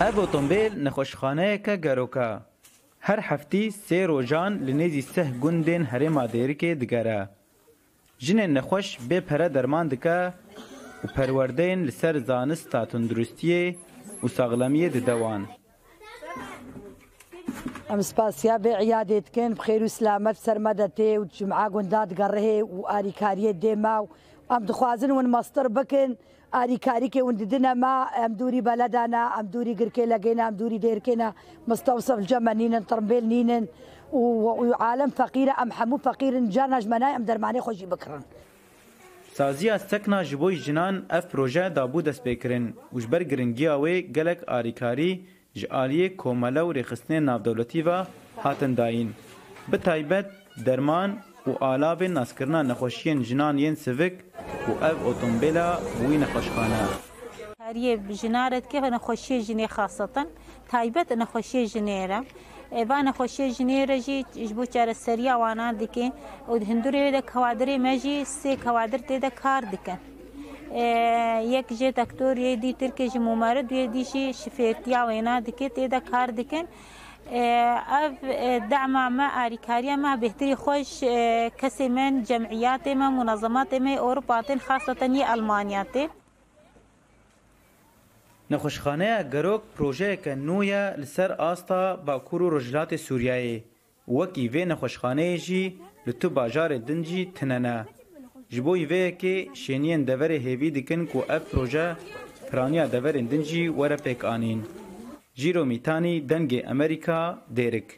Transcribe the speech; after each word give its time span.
Ev 0.00 0.16
otomobil 0.18 0.70
nexweşxaneyeke 0.84 1.76
gerok 1.76 2.16
e. 2.16 2.26
Her 3.00 3.18
heftî 3.18 3.62
sê 3.86 4.08
rojan 4.08 4.52
li 4.66 4.72
nêzî 4.80 5.02
seh 5.02 5.28
gundên 5.42 5.82
herêma 5.92 6.24
Dêrikê 6.34 6.80
digere. 6.80 7.28
Jinên 8.24 8.54
nexweş 8.54 8.98
bêpere 9.10 9.54
derman 9.54 9.90
dike 9.90 10.32
û 11.04 11.06
perwerdeyên 11.14 11.86
li 11.86 11.92
ser 11.92 12.14
zanista 12.28 12.80
tunduristiyê 12.90 13.62
û 14.24 14.26
saxlemiyê 14.36 14.88
didewan. 14.92 15.42
ام 17.90 18.00
سپاسیا 18.00 18.56
به 18.58 18.76
عیادت 18.76 19.28
کن 19.30 19.54
بخیر 19.54 19.82
و 19.84 19.88
سلامت 19.88 20.36
سر 20.36 20.58
مدتی 20.58 21.16
و 21.18 21.24
جمعه 21.24 21.68
گنداد 21.68 22.14
گره 22.16 22.62
و 22.62 22.86
آریکاری 22.88 23.52
دیما 23.52 24.02
و 24.02 24.08
ام 24.50 24.64
دخوازن 24.64 25.10
ون 25.10 25.26
مستر 25.30 25.68
بکن 25.68 26.16
آریکاری 26.52 27.08
که 27.08 27.22
ون 27.22 27.34
دیدن 27.34 27.78
ما 27.78 28.04
ام 28.16 28.32
دوری 28.32 28.60
بلدانا 28.60 29.28
ام 29.38 29.46
دوری 29.46 29.74
گرکی 29.74 30.06
لگینا 30.06 30.46
ام 30.46 30.54
دوری 30.56 30.78
دیرکینا 30.78 31.34
مستوصف 31.68 32.14
الجمع 32.14 32.52
نینن 32.52 32.84
ترمبیل 32.84 33.24
نینن 33.24 33.68
عالم 34.80 35.10
فقیر 35.10 35.48
أم 35.62 35.72
حمو 35.72 35.96
فقیر 35.96 36.40
جانا 36.46 36.80
جمناي 36.80 37.16
أم 37.16 37.22
درمانی 37.24 37.60
خوشی 37.60 37.86
بکرن 37.86 38.24
سازی 39.34 39.70
از 39.70 39.82
سکنا 39.82 40.24
جبوی 40.24 40.56
جنان 40.58 41.06
اف 41.10 41.26
پروژه 41.26 41.68
دابو 41.68 42.02
دست 42.02 42.24
بکرن 42.24 42.74
وجبر 42.92 43.22
آوی 43.70 44.02
گلک 44.02 44.44
آریکاری 44.48 45.26
ji 45.60 45.64
aliyê 45.82 46.08
komela 46.22 46.62
û 46.68 46.70
rêxistinê 46.78 47.20
navdewletî 47.28 47.80
ve 47.86 47.98
hatin 48.44 48.72
dayîn. 48.80 49.10
Bi 49.70 49.78
taybet 49.88 50.26
derman 50.66 51.10
û 51.48 51.50
alavên 51.72 52.14
naskirina 52.18 52.60
nexweşiyên 52.70 53.18
jinan 53.28 53.56
yên 53.64 53.76
sivik 53.84 54.14
û 54.70 54.72
ev 54.90 54.96
otombêla 55.10 55.68
wî 56.08 56.16
nexweşxane 56.24 56.76
ye. 56.84 56.94
Heriye 57.64 57.94
jinaret 58.20 58.64
ke 58.72 58.78
nexweşiyê 58.96 59.38
jinê 59.48 59.66
xasetin 59.76 60.28
taybet 60.72 61.10
nexweşiyê 61.10 61.62
jinê 61.74 62.08
re. 62.08 62.20
Eva 62.82 62.98
nexweşiyê 63.08 63.48
jinê 63.58 63.80
re 63.88 63.98
jî 64.06 64.18
ji 64.48 64.56
bo 64.56 64.64
çareseriya 64.66 65.34
wanan 65.42 65.74
dike 65.80 66.06
û 66.50 66.52
hundirê 66.70 67.12
de 67.12 67.20
kewadirê 67.32 67.78
me 67.78 67.94
jî 67.98 68.16
sê 68.40 68.52
kewadir 68.64 69.00
tê 69.08 69.22
de 69.22 69.30
kar 69.30 69.62
dikin. 69.72 69.98
یک 70.74 71.78
جه 71.78 71.90
دکتور 71.92 72.38
یه 72.38 72.56
دی 72.56 72.72
ترکی 72.74 73.08
جه 73.08 73.18
ممارد 73.18 73.72
یه 73.72 73.86
دی 73.86 74.04
جه 74.04 74.32
شفیتیا 74.32 75.04
و 75.06 75.08
اینا 75.08 75.40
دکت 75.40 75.78
ایده 75.78 76.00
کار 76.00 76.26
دکن 76.30 76.64
اف 76.66 78.12
دعم 78.70 79.12
ما 79.16 79.30
آریکاریا 79.44 79.96
ما 79.96 80.16
بهتری 80.16 80.54
خوش 80.54 81.04
کسی 81.62 81.88
من 81.88 82.22
جمعیات 82.22 82.86
ما 82.88 83.10
منظمات 83.10 83.74
ما 83.74 84.10
اروپاتن 84.10 84.58
خاصتا 84.58 85.06
یه 85.06 85.30
المانیاتی 85.30 86.08
نخوشخانه 88.50 89.22
گروک 89.32 89.60
پروژه 89.78 90.16
که 90.16 90.34
نویا 90.34 90.94
لسر 90.94 91.32
آستا 91.32 91.96
با 91.96 92.18
کورو 92.18 92.58
رجلات 92.58 92.96
سوریایی 92.96 93.64
وکی 94.08 94.48
وی 94.48 94.64
نخوشخانه 94.64 95.38
جی 95.38 95.80
لطو 96.06 96.30
باجار 96.30 96.78
دنجی 96.78 97.32
تننه 97.34 97.86
جبوی 98.54 98.82
وی 98.90 99.04
کې 99.20 99.34
شینین 99.62 100.00
د 100.04 100.10
ورې 100.20 100.38
هیوی 100.46 100.68
دکن 100.76 101.00
کو 101.10 101.18
اف 101.36 101.42
پروژه 101.50 101.86
پرانیا 102.50 102.84
د 102.92 102.96
ورې 103.04 103.22
دنجی 103.32 103.64
وره 103.78 103.98
پک 104.04 104.20
انین 104.34 104.60
جیرو 105.38 105.62
میتانی 105.70 106.14
دنګ 106.30 106.50
امریکا 106.74 107.18
دیرک 107.56 107.88